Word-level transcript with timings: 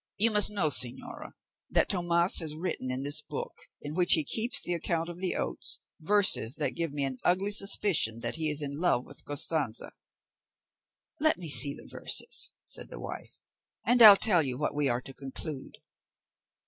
You 0.17 0.31
must 0.31 0.49
know, 0.49 0.69
señora, 0.69 1.33
that 1.69 1.87
Tomas 1.89 2.39
has 2.39 2.55
written 2.55 2.89
in 2.89 3.03
this 3.03 3.21
book, 3.21 3.55
in 3.81 3.93
which 3.93 4.13
he 4.13 4.23
keeps 4.23 4.59
the 4.59 4.73
account 4.73 5.09
of 5.09 5.19
the 5.19 5.35
oats, 5.35 5.77
verses 5.99 6.55
that 6.55 6.73
give 6.73 6.91
me 6.91 7.03
an 7.03 7.19
ugly 7.23 7.51
suspicion 7.51 8.19
that 8.21 8.35
he 8.35 8.49
is 8.49 8.63
in 8.63 8.79
love 8.79 9.05
with 9.05 9.23
Costanza." 9.25 9.91
"Let 11.19 11.37
me 11.37 11.49
see 11.49 11.75
the 11.75 11.85
verses," 11.87 12.49
said 12.63 12.89
the 12.89 12.99
wife, 12.99 13.37
"and 13.85 14.01
I'll 14.01 14.17
tell 14.17 14.41
you 14.41 14.57
what 14.57 14.73
we 14.73 14.89
are 14.89 15.01
to 15.01 15.13
conclude." 15.13 15.77